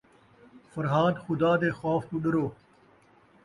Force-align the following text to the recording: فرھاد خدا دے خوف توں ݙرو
فرھاد 0.71 1.15
خدا 1.25 1.51
دے 1.61 1.69
خوف 1.79 2.03
توں 2.09 2.19
ݙرو 2.23 2.45